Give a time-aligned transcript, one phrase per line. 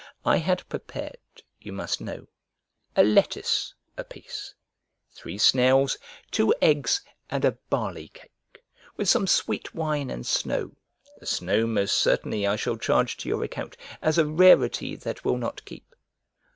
[0.25, 1.19] I had prepared,
[1.59, 2.25] you must know,
[2.95, 4.55] a lettuce a piece,
[5.11, 5.97] three snails,
[6.31, 8.65] two eggs, and a barley cake,
[8.97, 10.71] with some sweet wine and snow,
[11.19, 15.37] (the snow most certainly I shall charge to your account, as a rarity that will
[15.37, 15.93] not keep.)